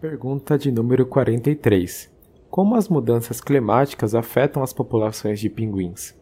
Pergunta 0.00 0.56
de 0.56 0.70
número 0.70 1.04
43. 1.04 2.08
Como 2.48 2.76
as 2.76 2.88
mudanças 2.88 3.40
climáticas 3.40 4.14
afetam 4.14 4.62
as 4.62 4.72
populações 4.72 5.40
de 5.40 5.50
pinguins? 5.50 6.16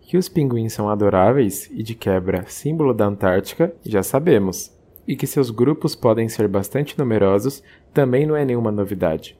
Que 0.00 0.16
os 0.16 0.28
pinguins 0.28 0.72
são 0.72 0.88
adoráveis 0.88 1.70
e, 1.70 1.80
de 1.84 1.94
quebra, 1.94 2.44
símbolo 2.48 2.92
da 2.92 3.06
Antártica, 3.06 3.72
já 3.86 4.02
sabemos. 4.02 4.76
E 5.06 5.14
que 5.14 5.28
seus 5.28 5.48
grupos 5.48 5.94
podem 5.94 6.28
ser 6.28 6.48
bastante 6.48 6.98
numerosos 6.98 7.62
também 7.94 8.26
não 8.26 8.34
é 8.34 8.44
nenhuma 8.44 8.72
novidade. 8.72 9.38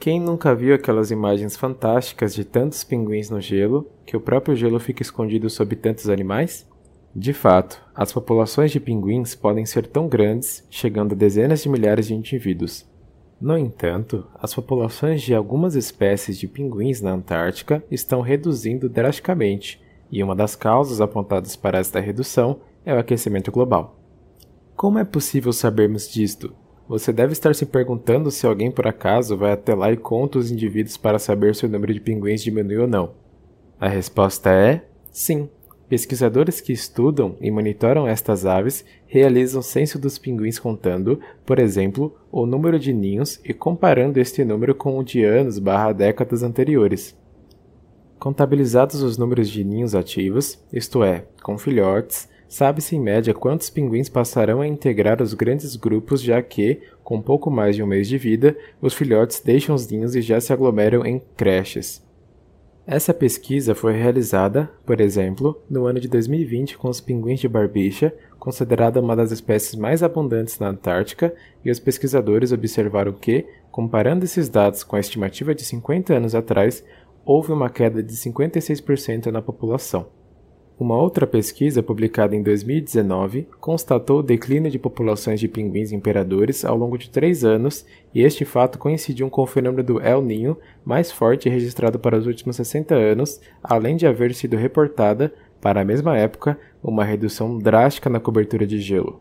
Quem 0.00 0.18
nunca 0.18 0.54
viu 0.54 0.74
aquelas 0.74 1.10
imagens 1.10 1.58
fantásticas 1.58 2.34
de 2.34 2.46
tantos 2.46 2.82
pinguins 2.82 3.28
no 3.28 3.42
gelo, 3.42 3.90
que 4.06 4.16
o 4.16 4.20
próprio 4.20 4.56
gelo 4.56 4.80
fica 4.80 5.02
escondido 5.02 5.50
sob 5.50 5.76
tantos 5.76 6.08
animais? 6.08 6.66
De 7.16 7.32
fato, 7.32 7.80
as 7.94 8.12
populações 8.12 8.72
de 8.72 8.80
pinguins 8.80 9.36
podem 9.36 9.64
ser 9.64 9.86
tão 9.86 10.08
grandes, 10.08 10.66
chegando 10.68 11.12
a 11.12 11.16
dezenas 11.16 11.62
de 11.62 11.68
milhares 11.68 12.08
de 12.08 12.14
indivíduos. 12.14 12.84
No 13.40 13.56
entanto, 13.56 14.26
as 14.34 14.52
populações 14.52 15.22
de 15.22 15.34
algumas 15.34 15.76
espécies 15.76 16.38
de 16.38 16.48
pinguins 16.48 17.00
na 17.00 17.12
Antártica 17.12 17.84
estão 17.90 18.20
reduzindo 18.20 18.88
drasticamente, 18.88 19.80
e 20.10 20.22
uma 20.22 20.34
das 20.34 20.56
causas 20.56 21.00
apontadas 21.00 21.54
para 21.54 21.78
esta 21.78 22.00
redução 22.00 22.58
é 22.84 22.92
o 22.92 22.98
aquecimento 22.98 23.52
global. 23.52 23.96
Como 24.74 24.98
é 24.98 25.04
possível 25.04 25.52
sabermos 25.52 26.08
disto? 26.08 26.52
Você 26.88 27.12
deve 27.12 27.32
estar 27.32 27.54
se 27.54 27.64
perguntando 27.64 28.30
se 28.30 28.46
alguém 28.46 28.70
por 28.70 28.86
acaso 28.86 29.36
vai 29.36 29.52
até 29.52 29.74
lá 29.74 29.90
e 29.92 29.96
conta 29.96 30.38
os 30.38 30.50
indivíduos 30.50 30.96
para 30.96 31.18
saber 31.18 31.54
se 31.54 31.64
o 31.64 31.68
número 31.68 31.94
de 31.94 32.00
pinguins 32.00 32.42
diminui 32.42 32.78
ou 32.78 32.88
não. 32.88 33.12
A 33.80 33.88
resposta 33.88 34.50
é 34.50 34.84
sim. 35.10 35.48
Pesquisadores 35.94 36.60
que 36.60 36.72
estudam 36.72 37.36
e 37.40 37.52
monitoram 37.52 38.08
estas 38.08 38.44
aves 38.44 38.84
realizam 39.06 39.62
censo 39.62 39.96
dos 39.96 40.18
pinguins 40.18 40.58
contando, 40.58 41.20
por 41.46 41.60
exemplo, 41.60 42.12
o 42.32 42.44
número 42.46 42.80
de 42.80 42.92
ninhos 42.92 43.40
e 43.44 43.54
comparando 43.54 44.18
este 44.18 44.44
número 44.44 44.74
com 44.74 44.98
o 44.98 45.04
de 45.04 45.22
anos 45.22 45.60
barra 45.60 45.92
décadas 45.92 46.42
anteriores. 46.42 47.16
Contabilizados 48.18 49.02
os 49.02 49.16
números 49.16 49.48
de 49.48 49.62
ninhos 49.62 49.94
ativos, 49.94 50.58
isto 50.72 51.04
é, 51.04 51.26
com 51.44 51.56
filhotes, 51.56 52.28
sabe-se 52.48 52.96
em 52.96 53.00
média 53.00 53.32
quantos 53.32 53.70
pinguins 53.70 54.08
passarão 54.08 54.60
a 54.60 54.66
integrar 54.66 55.22
os 55.22 55.32
grandes 55.32 55.76
grupos, 55.76 56.20
já 56.20 56.42
que, 56.42 56.80
com 57.04 57.22
pouco 57.22 57.52
mais 57.52 57.76
de 57.76 57.84
um 57.84 57.86
mês 57.86 58.08
de 58.08 58.18
vida, 58.18 58.56
os 58.82 58.94
filhotes 58.94 59.40
deixam 59.40 59.76
os 59.76 59.86
ninhos 59.86 60.16
e 60.16 60.20
já 60.20 60.40
se 60.40 60.52
aglomeram 60.52 61.06
em 61.06 61.22
creches. 61.36 62.02
Essa 62.86 63.14
pesquisa 63.14 63.74
foi 63.74 63.94
realizada, 63.94 64.70
por 64.84 65.00
exemplo, 65.00 65.58
no 65.70 65.86
ano 65.86 65.98
de 65.98 66.06
2020 66.06 66.76
com 66.76 66.90
os 66.90 67.00
pinguins 67.00 67.40
de 67.40 67.48
barbicha, 67.48 68.14
considerada 68.38 69.00
uma 69.00 69.16
das 69.16 69.32
espécies 69.32 69.74
mais 69.74 70.02
abundantes 70.02 70.58
na 70.58 70.68
Antártica, 70.68 71.34
e 71.64 71.70
os 71.70 71.80
pesquisadores 71.80 72.52
observaram 72.52 73.14
que, 73.14 73.46
comparando 73.70 74.26
esses 74.26 74.50
dados 74.50 74.84
com 74.84 74.96
a 74.96 75.00
estimativa 75.00 75.54
de 75.54 75.64
50 75.64 76.12
anos 76.12 76.34
atrás, 76.34 76.84
houve 77.24 77.52
uma 77.52 77.70
queda 77.70 78.02
de 78.02 78.12
56% 78.12 79.26
na 79.26 79.40
população. 79.40 80.06
Uma 80.78 80.96
outra 80.96 81.24
pesquisa, 81.24 81.84
publicada 81.84 82.34
em 82.34 82.42
2019, 82.42 83.46
constatou 83.60 84.18
o 84.18 84.22
declínio 84.24 84.68
de 84.68 84.78
populações 84.78 85.38
de 85.38 85.46
pinguins 85.46 85.92
imperadores 85.92 86.64
ao 86.64 86.76
longo 86.76 86.98
de 86.98 87.08
três 87.08 87.44
anos, 87.44 87.86
e 88.12 88.22
este 88.22 88.44
fato 88.44 88.76
coincidiu 88.76 89.30
com 89.30 89.42
o 89.42 89.46
fenômeno 89.46 89.84
do 89.84 90.00
El 90.00 90.20
Niño 90.20 90.56
mais 90.84 91.12
forte 91.12 91.48
registrado 91.48 91.96
para 92.00 92.18
os 92.18 92.26
últimos 92.26 92.56
60 92.56 92.92
anos, 92.92 93.40
além 93.62 93.96
de 93.96 94.04
haver 94.04 94.34
sido 94.34 94.56
reportada, 94.56 95.32
para 95.60 95.80
a 95.80 95.84
mesma 95.84 96.18
época, 96.18 96.58
uma 96.82 97.04
redução 97.04 97.56
drástica 97.56 98.10
na 98.10 98.18
cobertura 98.18 98.66
de 98.66 98.80
gelo. 98.80 99.20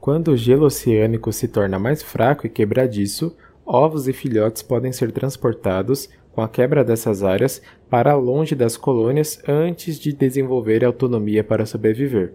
Quando 0.00 0.32
o 0.32 0.36
gelo 0.36 0.66
oceânico 0.66 1.32
se 1.32 1.46
torna 1.46 1.78
mais 1.78 2.02
fraco 2.02 2.44
e 2.44 2.50
quebradiço, 2.50 3.36
ovos 3.64 4.08
e 4.08 4.12
filhotes 4.12 4.62
podem 4.62 4.92
ser 4.92 5.12
transportados, 5.12 6.08
com 6.32 6.40
a 6.42 6.48
quebra 6.48 6.84
dessas 6.84 7.22
áreas, 7.22 7.60
para 7.88 8.14
longe 8.14 8.54
das 8.54 8.76
colônias 8.76 9.42
antes 9.48 9.98
de 9.98 10.12
desenvolver 10.12 10.84
autonomia 10.84 11.42
para 11.42 11.66
sobreviver. 11.66 12.34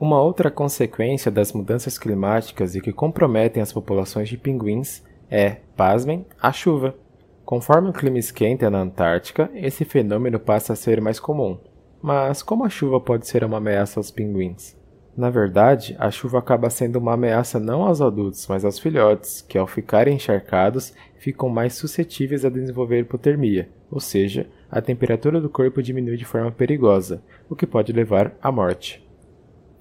Uma 0.00 0.20
outra 0.20 0.50
consequência 0.50 1.30
das 1.30 1.52
mudanças 1.52 1.98
climáticas 1.98 2.74
e 2.74 2.80
que 2.80 2.92
comprometem 2.92 3.62
as 3.62 3.72
populações 3.72 4.28
de 4.28 4.36
pinguins 4.36 5.02
é, 5.30 5.58
pasmem, 5.76 6.26
a 6.40 6.52
chuva. 6.52 6.96
Conforme 7.44 7.90
o 7.90 7.92
clima 7.92 8.18
esquenta 8.18 8.68
na 8.68 8.80
Antártica, 8.80 9.50
esse 9.54 9.84
fenômeno 9.84 10.40
passa 10.40 10.72
a 10.72 10.76
ser 10.76 11.00
mais 11.00 11.20
comum. 11.20 11.58
Mas 12.02 12.42
como 12.42 12.64
a 12.64 12.68
chuva 12.68 13.00
pode 13.00 13.28
ser 13.28 13.44
uma 13.44 13.58
ameaça 13.58 14.00
aos 14.00 14.10
pinguins? 14.10 14.76
Na 15.14 15.28
verdade, 15.28 15.94
a 15.98 16.10
chuva 16.10 16.38
acaba 16.38 16.70
sendo 16.70 16.96
uma 16.96 17.12
ameaça 17.12 17.60
não 17.60 17.82
aos 17.82 18.00
adultos, 18.00 18.46
mas 18.48 18.64
aos 18.64 18.78
filhotes, 18.78 19.42
que 19.42 19.58
ao 19.58 19.66
ficarem 19.66 20.14
encharcados, 20.14 20.94
ficam 21.18 21.50
mais 21.50 21.74
suscetíveis 21.74 22.44
a 22.44 22.48
desenvolver 22.48 23.00
hipotermia, 23.00 23.68
ou 23.90 24.00
seja, 24.00 24.46
a 24.70 24.80
temperatura 24.80 25.38
do 25.38 25.50
corpo 25.50 25.82
diminui 25.82 26.16
de 26.16 26.24
forma 26.24 26.50
perigosa, 26.50 27.22
o 27.48 27.54
que 27.54 27.66
pode 27.66 27.92
levar 27.92 28.34
à 28.42 28.50
morte. 28.50 29.06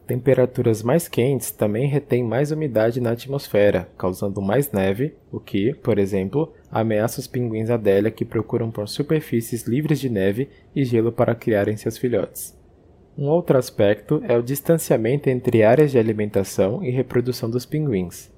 Temperaturas 0.05 0.83
mais 0.83 1.07
quentes 1.07 1.49
também 1.51 1.87
retêm 1.87 2.21
mais 2.21 2.51
umidade 2.51 2.99
na 2.99 3.11
atmosfera, 3.11 3.87
causando 3.97 4.41
mais 4.41 4.69
neve, 4.73 5.15
o 5.31 5.39
que, 5.39 5.73
por 5.75 5.97
exemplo, 5.97 6.51
ameaça 6.69 7.21
os 7.21 7.27
pinguins 7.27 7.69
Adélia 7.69 8.11
que 8.11 8.25
procuram 8.25 8.69
por 8.69 8.89
superfícies 8.89 9.63
livres 9.63 10.01
de 10.01 10.09
neve 10.09 10.49
e 10.75 10.83
gelo 10.83 11.13
para 11.13 11.33
criarem 11.33 11.77
seus 11.77 11.97
filhotes. 11.97 12.59
Um 13.17 13.27
outro 13.27 13.57
aspecto 13.57 14.21
é 14.27 14.37
o 14.37 14.41
distanciamento 14.41 15.29
entre 15.29 15.63
áreas 15.63 15.91
de 15.91 15.99
alimentação 15.99 16.83
e 16.83 16.89
reprodução 16.89 17.49
dos 17.49 17.65
pinguins. 17.65 18.31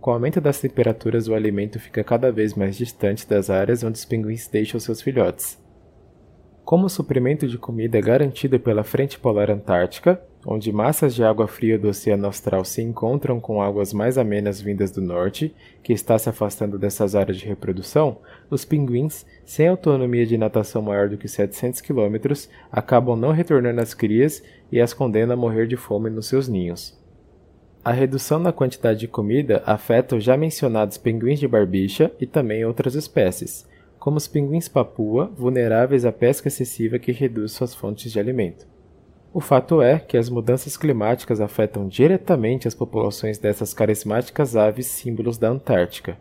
Com 0.00 0.10
o 0.10 0.14
aumento 0.14 0.40
das 0.40 0.60
temperaturas, 0.60 1.28
o 1.28 1.34
alimento 1.34 1.78
fica 1.78 2.02
cada 2.02 2.30
vez 2.30 2.54
mais 2.54 2.76
distante 2.76 3.26
das 3.28 3.50
áreas 3.50 3.84
onde 3.84 3.98
os 3.98 4.04
pinguins 4.04 4.48
deixam 4.48 4.80
seus 4.80 5.00
filhotes. 5.00 5.58
Como 6.64 6.86
o 6.86 6.90
suprimento 6.90 7.46
de 7.46 7.56
comida 7.56 7.98
é 7.98 8.00
garantido 8.00 8.58
pela 8.58 8.82
frente 8.82 9.18
polar 9.18 9.50
antártica, 9.50 10.20
onde 10.46 10.72
massas 10.72 11.12
de 11.14 11.24
água 11.24 11.48
fria 11.48 11.76
do 11.76 11.88
Oceano 11.88 12.26
Austral 12.26 12.64
se 12.64 12.80
encontram 12.80 13.40
com 13.40 13.60
águas 13.60 13.92
mais 13.92 14.16
amenas 14.16 14.60
vindas 14.60 14.92
do 14.92 15.02
norte, 15.02 15.52
que 15.82 15.92
está 15.92 16.16
se 16.16 16.28
afastando 16.28 16.78
dessas 16.78 17.16
áreas 17.16 17.36
de 17.36 17.46
reprodução, 17.46 18.18
os 18.48 18.64
pinguins, 18.64 19.26
sem 19.44 19.66
autonomia 19.66 20.24
de 20.24 20.38
natação 20.38 20.80
maior 20.80 21.08
do 21.08 21.16
que 21.16 21.26
700 21.26 21.80
km, 21.80 22.16
acabam 22.70 23.18
não 23.18 23.32
retornando 23.32 23.80
às 23.80 23.92
crias 23.92 24.42
e 24.70 24.80
as 24.80 24.94
condenam 24.94 25.34
a 25.34 25.36
morrer 25.36 25.66
de 25.66 25.76
fome 25.76 26.08
nos 26.08 26.28
seus 26.28 26.46
ninhos. 26.46 26.96
A 27.84 27.90
redução 27.90 28.38
na 28.38 28.52
quantidade 28.52 29.00
de 29.00 29.08
comida 29.08 29.62
afeta 29.66 30.14
os 30.14 30.22
já 30.22 30.36
mencionados 30.36 30.96
pinguins 30.96 31.40
de 31.40 31.48
barbicha 31.48 32.12
e 32.20 32.26
também 32.26 32.64
outras 32.64 32.94
espécies 32.94 33.66
como 34.06 34.18
os 34.18 34.28
pinguins 34.28 34.68
papua, 34.68 35.32
vulneráveis 35.36 36.04
à 36.04 36.12
pesca 36.12 36.46
excessiva 36.46 36.96
que 36.96 37.10
reduz 37.10 37.50
suas 37.50 37.74
fontes 37.74 38.12
de 38.12 38.20
alimento. 38.20 38.75
O 39.36 39.40
fato 39.42 39.82
é 39.82 39.98
que 39.98 40.16
as 40.16 40.30
mudanças 40.30 40.78
climáticas 40.78 41.42
afetam 41.42 41.86
diretamente 41.86 42.66
as 42.66 42.74
populações 42.74 43.36
dessas 43.36 43.74
carismáticas 43.74 44.56
aves 44.56 44.86
símbolos 44.86 45.36
da 45.36 45.50
Antártica. 45.50 46.16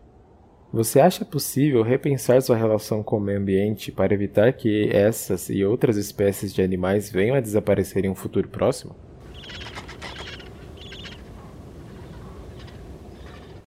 Você 0.74 1.00
acha 1.00 1.24
possível 1.24 1.81
repensar 1.81 2.42
sua 2.42 2.58
relação 2.58 3.02
com 3.02 3.16
o 3.16 3.22
meio 3.22 3.40
ambiente 3.40 3.90
para 3.90 4.14
evitar 4.14 4.52
que 4.52 4.90
essas 4.92 5.50
e 5.50 5.64
outras 5.64 5.96
espécies 5.96 6.54
de 6.54 6.62
animais 6.62 7.09
venham 7.09 7.38
a 7.38 7.40
desaparecer 7.40 8.04
em 8.04 8.09
um 8.09 8.16
futuro 8.16 8.50
próximo? 8.50 8.94